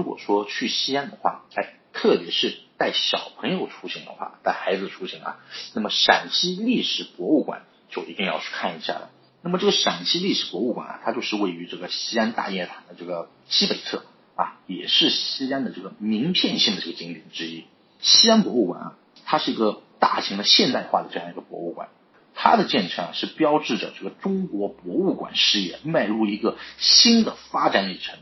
[0.00, 5.36] 如果说去西安的话，哎，特别是带小朋友出行的话，带孩子出行啊，
[5.74, 9.10] 那么陕西历史博物馆就一定要去看一下了。
[9.42, 17.66] 那么这个陕西历史博物馆啊，它就是位于这个西安大雁塔的这个西北侧啊，也是西安的这个名片性的这个景点之一。
[18.00, 21.90] 西安博物馆啊，它是一个大型的现代化的这样一个博物馆。
[22.34, 28.18] 它的建成啊，是标志着这个中国博物馆事业迈入一个新的发展里程。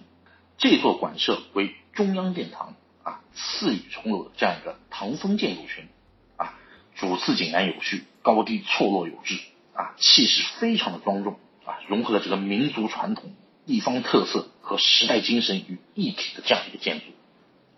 [0.58, 5.88] 这座馆舍为中央殿堂啊，四宇重楼的这样一个唐风建筑群
[6.36, 6.58] 啊，
[6.96, 9.38] 主次井然有序，高低错落有致
[9.72, 13.32] 啊，气势非常的庄重啊，融合了这个民族传统、
[13.66, 17.06] 地方特色和时代精神于一体的这样一个建筑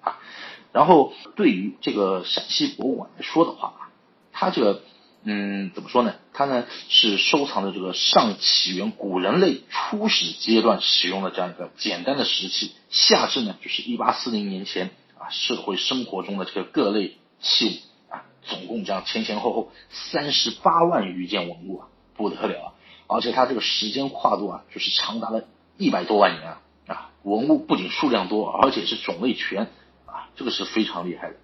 [0.01, 0.19] 啊。
[0.73, 3.91] 然后对于这个陕西博物馆来说的话啊，
[4.33, 4.83] 它这个。
[5.23, 6.15] 嗯，怎么说呢？
[6.33, 22.73] 它呢是收藏的这个上起源古人类初始阶段使用的这样一个简单的石器，下至呢就是一八四零年前啊社会生活中的这个各类器物啊，总共这样前前后后三十八万余件文物啊，不得了啊！
[23.07, 25.45] 而且它这个时间跨度啊，就是长达了
[25.77, 29.65] 一百多万年啊啊，文物不仅数量多，而且是种类全
[30.07, 31.37] 啊，这个是非常厉害的。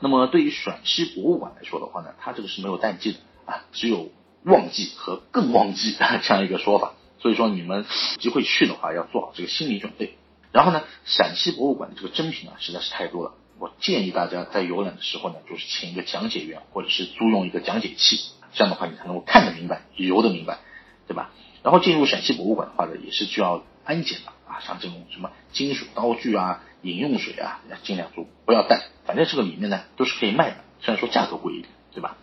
[0.00, 4.10] 那么对于陕西博物馆来说的话呢，它这个是没有淡季的啊，只有
[4.44, 6.94] 旺季和更旺季 这样一个说法。
[7.20, 10.18] 所以说你们有机会去的话，要做好这个心理准备。
[10.52, 18.20] 然后呢，陕西博物馆的这个珍品啊实在是太多了，我建议大家在游览的时候呢，就是请一个讲解员，或者是租用一个讲解器，
[18.52, 20.58] 这样的话你才能够看得明白，游得明白，
[21.08, 21.30] 对吧？
[21.62, 28.82] 然后进入陕西博物馆的话呢，也是需要安检的啊，像这种什么金属刀具啊、饮用水啊，要尽量都不要带。
[29.06, 32.16] 反正这个里面呢都是可以卖的，虽然说价格贵一点，对吧？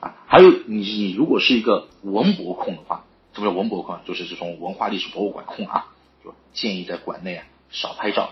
[0.00, 4.00] 啊，还有你你如果是一个文博控的话，什么叫文博控？
[4.06, 5.86] 就是这种文化历史博物馆控啊，
[6.24, 8.30] 就建议在馆内啊少拍照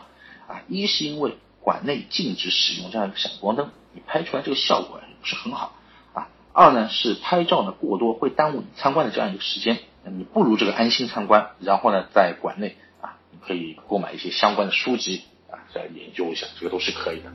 [0.48, 0.62] 啊。
[0.68, 5.76] 一是因为馆内禁止使用这样一个闪光灯，你拍出来这个效果不是很好
[6.14, 6.28] 啊。
[6.52, 17.32] 二呢是拍照呢过多会耽误你参观的这样一个时间，你不如这个安心参观，然后呢在馆内啊可以购买一些相关的书籍啊再研究一下，这个都是可以的。